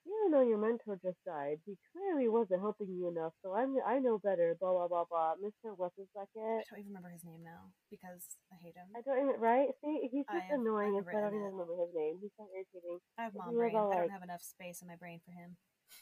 [0.05, 1.59] "You know, your mentor just died.
[1.67, 3.33] He clearly wasn't helping you enough.
[3.43, 5.35] So I'm I know better." Blah blah blah blah.
[5.41, 8.89] Mister what's his I don't even remember his name now because I hate him.
[8.97, 9.69] I don't even right.
[9.85, 10.99] See, he's just have- annoying.
[10.99, 12.99] I don't even remember his name, he's so irritating.
[13.19, 13.75] I have mom brain.
[13.75, 15.57] the, I don't have enough space in my brain for him.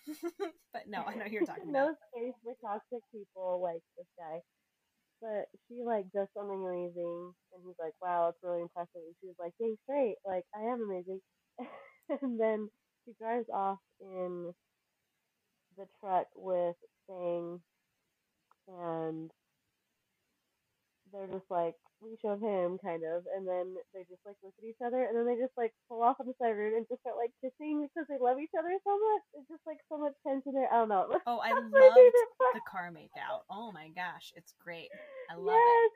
[0.73, 1.99] but no, I know you're talking no about.
[2.15, 4.41] space for toxic people like this guy.
[5.21, 9.27] But she like does something amazing, and he's like, "Wow, it's really impressive." And she
[9.29, 11.21] was like, "Dang straight, like I am amazing."
[12.23, 12.71] and then
[13.05, 14.55] she drives off in
[15.77, 17.61] the truck with Sang,
[18.69, 19.31] and
[21.13, 24.65] they're just like, we showed him kind of, and then they just like look at
[24.65, 27.03] each other, and then they just like pull off on the side road and just
[27.05, 29.25] start like kissing because they love each other so much.
[29.37, 30.71] It's just like so much tension there.
[30.73, 31.13] I don't know.
[31.29, 32.17] Oh, I loved
[32.57, 33.45] the car make out.
[33.51, 34.89] Oh my gosh, it's great.
[35.29, 35.91] I love yes,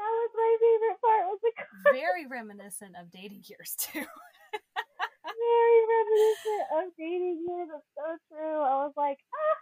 [0.00, 1.22] that was my favorite part.
[1.28, 1.68] Was the it.
[2.00, 4.04] Very reminiscent of dating years too.
[4.04, 7.68] very reminiscent of dating years.
[7.68, 8.60] It's so true.
[8.64, 9.58] I was like, ah,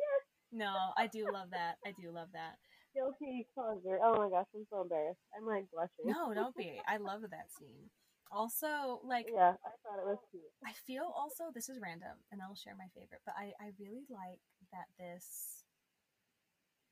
[0.00, 1.76] yes, No, I do love that.
[1.86, 2.56] I do love that.
[2.94, 3.98] Guilty pleasure.
[4.02, 5.20] Oh my gosh, I'm so embarrassed.
[5.36, 6.06] I'm like blushing.
[6.06, 6.80] No, don't be.
[6.86, 7.90] I love that scene.
[8.32, 10.42] Also, like Yeah, I thought it was cute.
[10.64, 14.06] I feel also this is random and I'll share my favorite, but I, I really
[14.10, 14.40] like
[14.72, 15.62] that this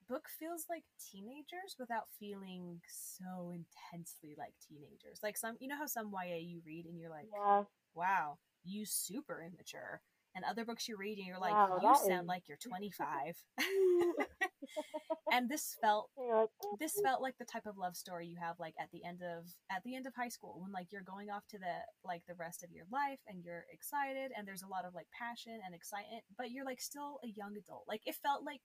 [0.09, 5.21] book feels like teenagers without feeling so intensely like teenagers.
[5.23, 7.65] Like some, you know how some YA you read and you're like, Yeah.
[7.95, 10.01] wow, you super immature.
[10.35, 13.35] And other books you read and you're like, Wow, you sound is- like you're 25.
[15.33, 18.61] and this felt like, "Oh, this felt like the type of love story you have
[18.61, 21.31] like at the end of at the end of high school when like you're going
[21.31, 24.69] off to the like the rest of your life and you're excited and there's a
[24.69, 28.15] lot of like passion and excitement but you're like still a young adult like it
[28.23, 28.61] felt like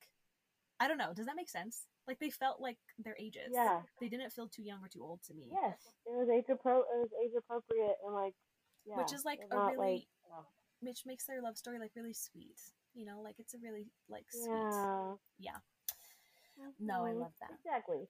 [0.79, 3.81] i don't know does that make sense like they felt like their ages Yeah.
[3.99, 6.79] they didn't feel too young or too old to me Yes, it was age appro.
[6.83, 8.35] It was age appropriate and like,
[8.85, 10.45] yeah, which is like a really like, oh,
[10.81, 12.59] which makes their love story like really sweet
[12.93, 15.13] you know like it's a really like sweet yeah.
[15.39, 15.59] Yeah.
[16.79, 17.19] No, I Mhm.
[17.19, 17.51] love that.
[17.51, 18.07] Exactly.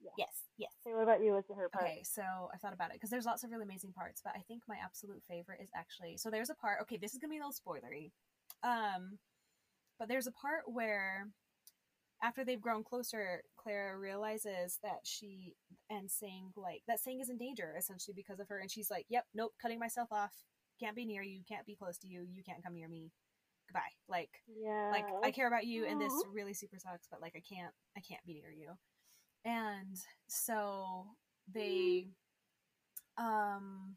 [0.00, 0.12] Yeah.
[0.16, 1.32] yes yes Okay, what about you?
[1.32, 1.86] What's her part?
[1.86, 2.22] Okay, so
[2.52, 4.76] I thought about it because there's lots of really amazing parts, but I think my
[4.76, 6.80] absolute favorite is actually so there's a part.
[6.82, 8.12] Okay, this is gonna be a little spoilery,
[8.62, 9.18] um,
[9.98, 11.30] but there's a part where
[12.22, 15.56] after they've grown closer, Clara realizes that she
[15.90, 19.06] and Sang like that Sang is in danger essentially because of her, and she's like,
[19.08, 20.34] "Yep, nope, cutting myself off.
[20.80, 21.42] Can't be near you.
[21.48, 22.22] Can't be close to you.
[22.22, 23.12] You can't come near me.
[23.68, 24.90] Goodbye." Like Yeah.
[24.90, 28.00] like i care about you and this really super sucks but like i can't i
[28.00, 28.70] can't be near you.
[29.44, 31.06] And so
[31.52, 32.08] they
[33.16, 33.96] um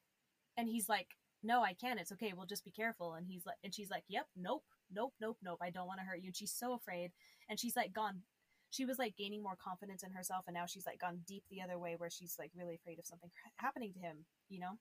[0.58, 1.08] and he's like
[1.44, 2.00] no i can't.
[2.00, 2.34] it's okay.
[2.36, 3.14] We'll just be careful.
[3.14, 4.28] And he's like and she's like yep.
[4.36, 4.64] Nope.
[4.92, 5.14] Nope.
[5.20, 5.38] Nope.
[5.42, 5.60] Nope.
[5.62, 6.28] I don't want to hurt you.
[6.28, 7.12] And she's so afraid.
[7.50, 8.22] And she's like gone
[8.70, 11.62] she was like gaining more confidence in herself and now she's like gone deep the
[11.62, 14.78] other way where she's like really afraid of something happening to him you know?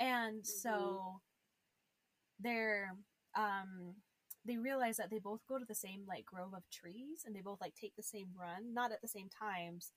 [0.00, 1.20] And so
[2.40, 2.90] they're
[3.36, 3.94] um
[4.46, 7.40] they realize that they both go to the same like grove of trees and they
[7.42, 9.92] both like take the same run not at the same times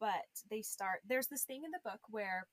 [0.00, 2.46] but they start there's this thing in the book where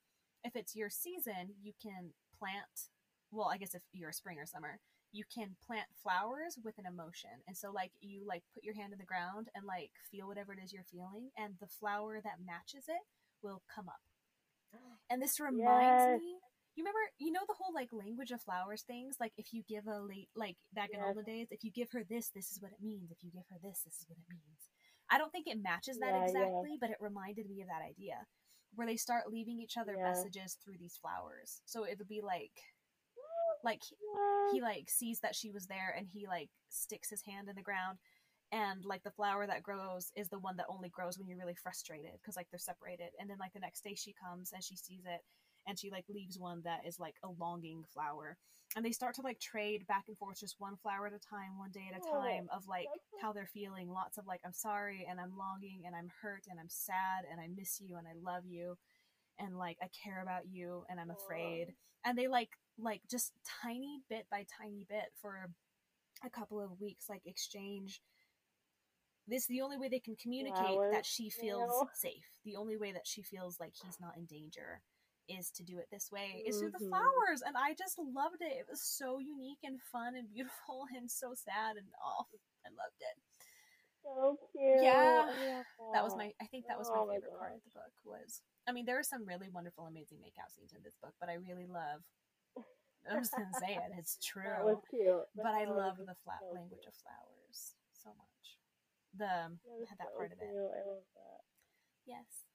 [0.44, 2.90] if it's your season you can plant
[3.32, 4.80] well i guess if you're a spring or summer
[5.14, 8.94] you can plant flowers with an emotion and so like you like put your hand
[8.94, 12.44] in the ground and like feel whatever it is you're feeling and the flower that
[12.46, 13.04] matches it
[13.44, 14.02] will come up
[15.10, 16.08] and this reminds Yes.
[16.08, 16.38] me
[16.76, 19.88] you remember you know the whole like language of flowers things like if you give
[19.88, 21.08] a late like back in Yes.
[21.08, 23.46] olden days if you give her this this is what it means if you give
[23.50, 24.62] her this this is what it means
[25.12, 26.28] i don't think it matches that Yeah, yeah.
[26.28, 28.26] exactly but it reminded me of that idea
[28.76, 30.04] where they start leaving each other Yeah.
[30.04, 32.52] messages through these flowers so it'll be like
[33.64, 34.52] like Yeah.
[34.52, 37.62] he like sees that she was there and he like sticks his hand in the
[37.62, 37.98] ground
[38.52, 41.56] and like the flower that grows is the one that only grows when you're really
[41.62, 44.76] frustrated because like they're separated and then like the next day she comes and she
[44.76, 45.22] sees it
[45.68, 48.38] and she like leaves one that is like a longing flower.
[48.76, 51.58] And they start to like trade back and forth just one flower at a time
[51.58, 52.88] one day at a Oh, time of like
[53.22, 53.90] how they're feeling.
[53.90, 57.40] Lots of like i'm sorry and i'm longing and i'm hurt and i'm sad and
[57.42, 58.78] i miss you and i love you
[59.40, 61.74] and like i care about you and i'm afraid.
[62.06, 65.50] And they like like just tiny bit by tiny bit for
[66.26, 68.02] a couple of weeks like exchange.
[69.28, 70.60] This is the only way they can communicate
[70.92, 71.90] that Flowers, she you feels know?
[71.94, 72.26] safe.
[72.44, 74.82] The only way that she feels like he's not in danger
[75.28, 76.90] is to do it this way is through the Mhm.
[76.90, 81.10] flowers and i just loved it it was so unique and fun and beautiful and
[81.10, 82.26] so sad and oh
[82.66, 83.18] i loved it
[84.04, 84.82] So cute.
[84.82, 85.24] Yeah.
[85.30, 85.62] I
[85.94, 87.94] that was my i think that was my Oh my favorite part of the book
[88.06, 91.30] was i mean there are some really wonderful amazing makeout scenes in this book but
[91.30, 92.02] i really love
[93.10, 95.26] i'm just gonna say it it's true That was cute.
[95.36, 96.88] The but i flowers love the flat so language cute.
[96.88, 97.58] of flowers
[97.94, 98.46] so much
[99.18, 100.48] the That had that so part of it.
[100.50, 101.42] I love that.
[102.06, 102.46] yes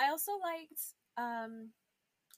[0.00, 0.82] i also liked
[1.18, 1.70] um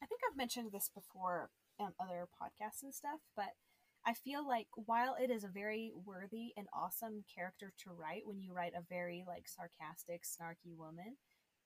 [0.02, 3.52] i think i've mentioned this before on other podcasts and stuff but
[4.06, 8.40] i feel like while it is a very worthy and awesome character to write when
[8.40, 11.16] you write a very like sarcastic snarky woman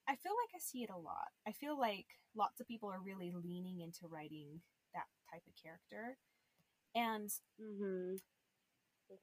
[0.07, 3.01] i feel like i see it a lot i feel like lots of people are
[3.03, 4.61] really leaning into writing
[4.93, 6.17] that type of character
[6.95, 8.19] and Mhm.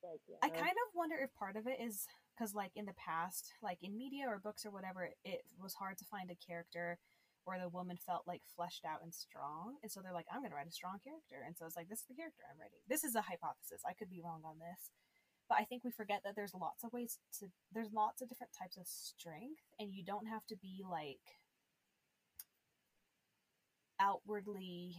[0.02, 0.36] Like yeah.
[0.42, 3.78] I kind of wonder if part of it is because, like, in the past, like
[3.82, 6.98] in media or books or whatever, it was hard to find a character
[7.48, 9.80] where the woman felt like fleshed out and strong.
[9.82, 11.40] And so they're like, I'm going to write a strong character.
[11.40, 12.84] And so it's like, this is the character I'm writing.
[12.84, 13.80] This is a hypothesis.
[13.88, 14.92] I could be wrong on this.
[15.48, 18.52] But I think we forget that there's lots of ways to, there's lots of different
[18.52, 21.24] types of strength, and you don't have to be like
[23.96, 24.92] outwardly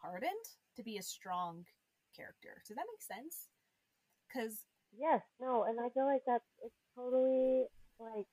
[0.00, 1.68] hardened to be a strong
[2.16, 2.64] character.
[2.64, 3.52] Does that make sense?
[4.24, 4.64] Because
[4.96, 7.66] Yes, no, and I feel like that's it's totally
[7.98, 8.26] like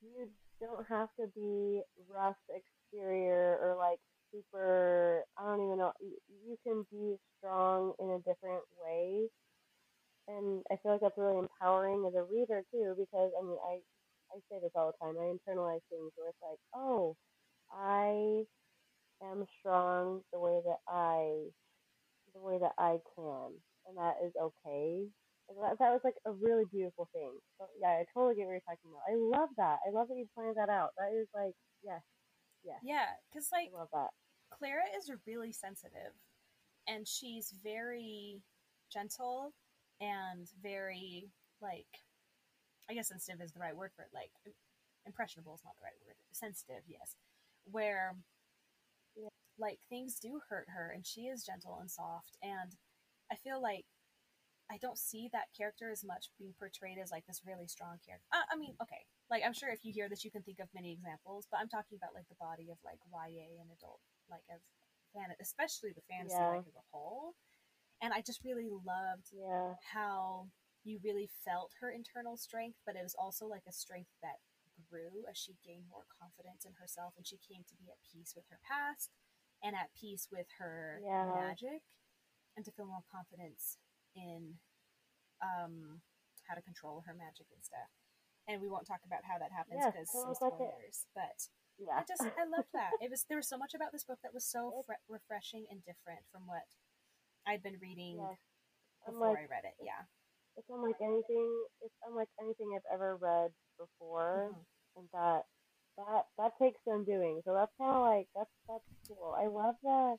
[0.00, 3.98] you don't have to be rough exterior or like
[4.32, 5.24] super.
[5.38, 5.92] I don't even know.
[6.00, 9.28] You, can be strong in a different way,
[10.28, 12.94] and I feel like that's really empowering as a reader too.
[12.98, 13.80] Because I mean, I
[14.32, 15.16] I say this all the time.
[15.18, 17.16] I internalize things where it's like, oh,
[17.72, 18.44] I
[19.22, 21.50] am strong the way that I
[22.34, 23.52] the way that I can,
[23.86, 25.06] and that is okay
[25.48, 27.32] that, that was like a really beautiful thing.
[27.58, 29.06] So yeah, I totally get what you're talking about.
[29.08, 29.78] I love that.
[29.86, 30.90] I love that you pointed that out.
[30.98, 31.54] That is like
[31.84, 32.02] yes,
[32.64, 32.80] yes.
[32.82, 34.10] Yeah, because like I love that.
[34.52, 36.14] Clara is really sensitive
[36.88, 38.40] and she's very
[38.92, 39.52] gentle
[40.00, 41.28] and very
[41.62, 41.86] like
[42.90, 44.10] I guess sensitive is the right word for it.
[44.14, 44.30] Like
[45.06, 46.16] impressionable is not the right word.
[46.32, 47.16] Sensitive, yes.
[47.70, 48.16] Where
[49.16, 49.28] Yeah.
[49.58, 52.76] like things do hurt her and she is gentle and soft and
[53.32, 53.86] I feel like
[54.70, 58.26] I don't see that character as much being portrayed as like this really strong character.
[58.32, 60.72] Uh, I mean, okay, like I'm sure if you hear this, you can think of
[60.74, 64.00] many examples, but I'm talking about like the body of like YA and adult,
[64.30, 64.60] like as
[65.12, 66.48] fan, especially the fantasy Yeah.
[66.48, 67.36] like as a whole.
[68.02, 69.76] And I just really loved Yeah.
[69.92, 70.48] how
[70.84, 74.40] you really felt her internal strength, but it was also like a strength that
[74.90, 78.34] grew as she gained more confidence in herself and she came to be at peace
[78.34, 79.10] with her past
[79.62, 81.32] and at peace with her Yeah.
[81.32, 81.82] magic
[82.56, 83.78] and to feel more confidence
[84.16, 84.58] in
[85.42, 86.00] um,
[86.48, 87.90] how to control her magic and stuff.
[88.48, 91.06] And we won't talk about how that happens because sounds some spoilers.
[91.14, 91.38] But
[91.80, 91.96] Yeah.
[91.98, 92.92] I just I loved that.
[93.00, 95.80] It was there was so much about this book that was so fre- refreshing and
[95.84, 96.68] different from what
[97.46, 98.38] I'd been reading Yes.
[99.06, 99.76] before I read it.
[99.80, 100.04] Yeah.
[100.56, 101.50] it's unlike anything.
[101.82, 104.64] It's unlike anything I've ever read before, Mhm.
[105.00, 105.46] and that
[105.96, 107.40] that that takes some doing.
[107.44, 109.34] So that's kind of like that's that's cool.
[109.36, 110.18] I love that.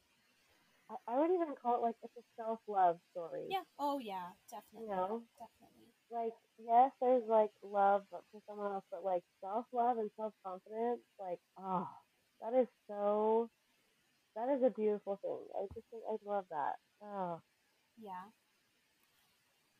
[0.89, 3.47] I, I would even call it like it's a self love story.
[3.49, 3.63] Yeah.
[3.79, 4.33] Oh yeah.
[4.49, 4.89] Definitely.
[4.89, 5.23] You know?
[5.39, 5.89] Definitely.
[6.11, 11.01] Like yes, there's like love for someone else, but like self love and self confidence,
[11.19, 11.87] like oh,
[12.41, 13.49] that is so.
[14.35, 15.39] That is a beautiful thing.
[15.55, 16.75] I just think I love that.
[17.01, 17.39] Oh.
[17.97, 18.31] Yeah.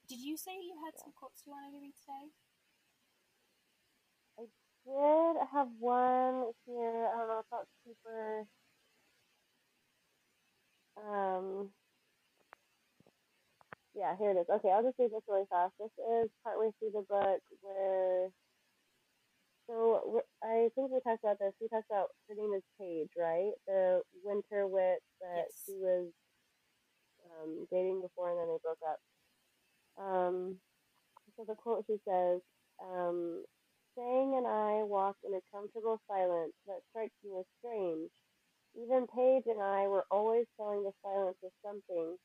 [0.08, 1.04] Did you say you had Yeah.
[1.04, 2.32] some quotes you wanted to read today?
[4.40, 4.48] I
[4.86, 7.08] did have one here.
[7.08, 8.48] I don't know if that's super.
[10.98, 11.74] Um.
[14.06, 14.48] Yeah, here it is.
[14.50, 15.74] Okay, I'll just read this really fast.
[15.82, 18.30] This is partway through the book where.
[19.68, 21.54] So we're- I think we talked about this.
[21.62, 23.54] We talked about her name is Paige, right?
[23.68, 25.64] The winter witch that Yes.
[25.66, 26.14] she was
[27.42, 29.02] um, dating before, and then they broke up.
[29.98, 30.62] Um.
[31.38, 32.42] So the quote she says,
[32.84, 33.44] um,
[33.96, 38.12] Sang and I walk in a comfortable silence that strikes me as strange.
[38.76, 42.18] Even Paige and I were always filling the silence with something,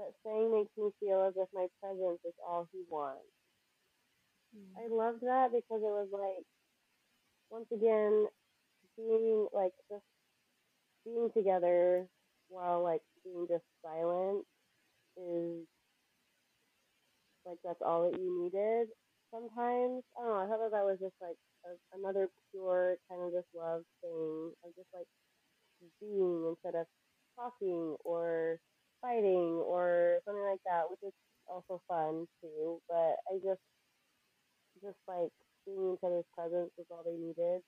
[0.00, 3.28] but Sang makes me feel as if my presence is all he wants.
[4.56, 4.72] Hmm.
[4.80, 6.44] I loved that because it was like,
[7.50, 8.26] once again,
[8.96, 10.04] being like just
[11.04, 12.06] being together
[12.48, 14.44] while like being just silent
[15.16, 15.66] is
[17.46, 18.88] like that's all that you needed
[19.32, 20.02] sometimes.
[20.16, 20.40] I don't know.
[20.40, 21.36] I thought that, that was just like
[21.66, 25.08] a, another pure kind of just love thing of just like
[26.00, 26.86] being instead of
[27.36, 28.60] talking or
[29.00, 31.14] fighting or something like that, which is
[31.46, 32.80] also fun too.
[32.88, 33.62] But I just,
[34.82, 35.30] just like
[35.66, 37.60] being in each other's presence was all they needed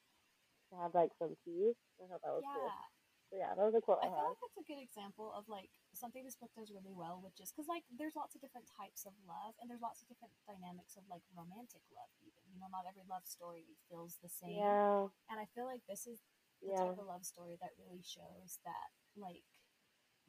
[0.71, 1.79] to have like some peace.
[2.03, 2.73] I thought that was cool.
[2.73, 2.89] Yeah.
[3.31, 4.35] So yeah, that was a quote I I, feel had.
[4.35, 7.53] like that's a good example of like something this book does really well, which is
[7.55, 10.99] because like there's lots of different types of love and there's lots of different dynamics
[10.99, 12.43] of like romantic love even.
[12.51, 14.59] You know, not every love story feels the same.
[14.59, 16.21] Yeah, And I feel like this is
[16.67, 19.47] the yeah, type of love story that really shows that like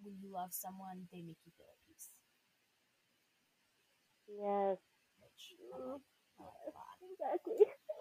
[0.02, 2.10] when you love someone, they make you feel at peace.
[4.28, 4.78] yes,
[5.20, 5.56] Which
[6.40, 7.60] I I exactly.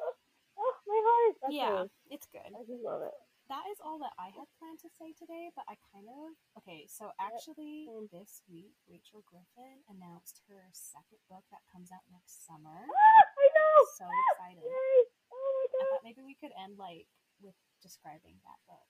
[0.59, 1.35] oh, my heart.
[1.43, 1.95] That's yeah, nice.
[2.11, 2.49] it's good.
[2.55, 3.15] I just love it.
[3.49, 6.87] that is all that I had planned to say today, but I kind of okay.
[6.89, 8.09] So actually, same.
[8.13, 12.87] this week Rachel Griffin announced her second book that comes out next summer.
[12.89, 13.77] Ah, I know.
[13.99, 14.65] So excited!
[14.65, 14.99] Yay!
[15.33, 15.89] Oh my I god.
[15.93, 17.07] thought maybe we could end like
[17.43, 18.89] with describing that book.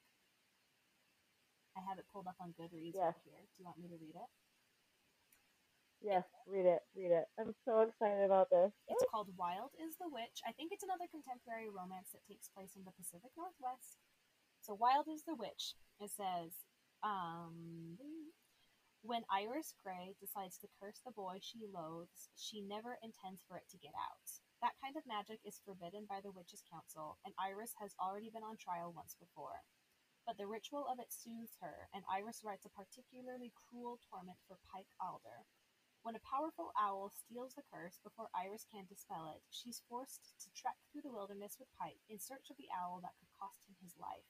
[1.77, 3.15] I have it pulled up on Goodreads Yes.
[3.17, 3.41] right here.
[3.43, 4.31] Do you want me to read it?
[6.03, 7.31] Yes, read it, read it.
[7.39, 8.73] I'm so excited about this.
[8.89, 10.43] It's called Wild is the Witch.
[10.45, 14.03] I think it's another contemporary romance that takes place in the Pacific Northwest.
[14.61, 15.79] So Wild is the Witch.
[16.03, 16.67] It says,
[17.07, 17.97] um,
[19.03, 23.71] when Iris Gray decides to curse the boy she loathes, she never intends for it
[23.71, 24.27] to get out.
[24.59, 28.47] That kind of magic is forbidden by the Witches' Council, and Iris has already been
[28.47, 29.63] on trial once before.
[30.27, 34.59] But the ritual of it soothes her, and Iris writes a particularly cruel torment for
[34.71, 35.47] Pike Alder,
[36.03, 40.51] when a powerful owl steals the curse before Iris can dispel it, she's forced to
[40.51, 43.79] trek through the wilderness with Pike in search of the owl that could cost him
[43.79, 44.27] his life.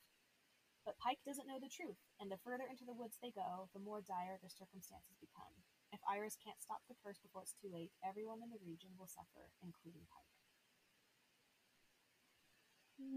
[0.84, 3.80] But Pike doesn't know the truth, and the further into the woods they go, the
[3.80, 5.64] more dire the circumstances become.
[5.96, 9.08] If Iris can't stop the curse before it's too late, everyone in the region will
[9.08, 10.31] suffer, including Pike.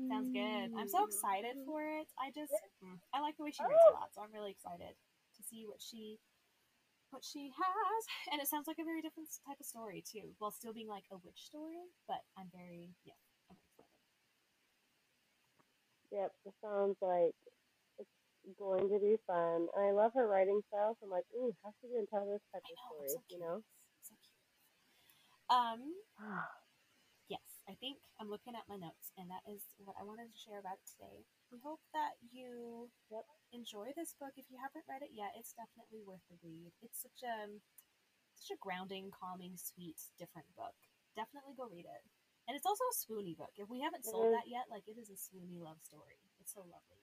[0.09, 0.71] Sounds good.
[0.77, 2.07] I'm so excited for it.
[2.19, 2.53] I just,
[3.13, 4.93] I like the way she writes a lot, so I'm really excited
[5.37, 6.19] to see what she
[7.11, 10.51] what she has, and it sounds like a very different type of story too, while
[10.51, 11.79] still being like a witch story.
[12.07, 13.15] But I'm very yeah,
[13.49, 13.87] I'm excited.
[16.11, 17.35] Yep, it sounds like
[17.99, 18.11] it's
[18.59, 19.67] going to be fun.
[19.75, 22.43] And I love her writing style, so I'm like, ooh, how she gonna tell this
[22.51, 23.09] type I of story?
[23.09, 23.63] So you know?
[24.03, 24.13] so.
[25.55, 25.79] Um,
[26.19, 26.43] yes,
[27.65, 30.61] I think I'm looking at my notes, and that is what I wanted to share
[30.61, 31.25] about it today.
[31.49, 32.93] We hope that you
[33.49, 34.37] enjoy this book.
[34.37, 36.69] If you haven't read it yet, it's definitely worth the read.
[36.85, 37.49] It's such a
[38.37, 40.77] such a grounding, calming, sweet, different book.
[41.17, 42.03] Definitely go read it.
[42.45, 43.57] And it's also a swoony book.
[43.57, 44.37] If we haven't sold is.
[44.37, 46.21] that yet, like it is a swoony love story.
[46.37, 47.01] It's so lovely.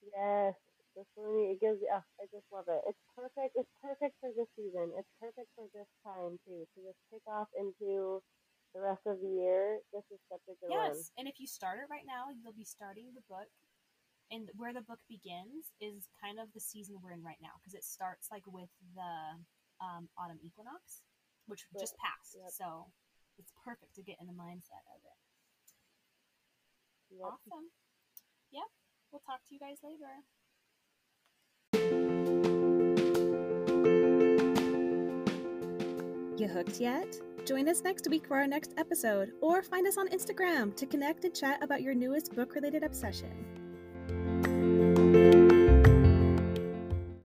[0.00, 0.56] Yes,
[0.96, 1.80] the Swoony, it gives.
[1.88, 2.82] Oh, I just love it.
[2.88, 3.56] It's perfect.
[3.56, 4.92] It's perfect for this season.
[4.96, 6.64] It's perfect for this time too.
[6.64, 8.24] To just kick off into
[8.74, 9.78] the rest of the year.
[9.92, 10.88] This is such a good one.
[10.88, 13.48] Yes, and if you start it right now, you'll be starting the book,
[14.30, 17.74] and where the book begins is kind of the season we're in right now because
[17.74, 19.12] it starts like with the
[19.84, 21.02] um, autumn equinox,
[21.46, 22.36] which Right, just passed.
[22.38, 22.48] yep.
[22.50, 22.88] So
[23.38, 25.18] it's perfect to get in the mindset of it.
[27.12, 27.28] Yep.
[27.28, 27.68] Awesome.
[28.52, 28.68] Yep.
[29.12, 30.24] We'll talk to you guys later.
[36.38, 37.06] You hooked yet?
[37.44, 41.24] Join us next week for our next episode, or find us on Instagram to connect
[41.24, 43.61] and chat about your newest book related obsession.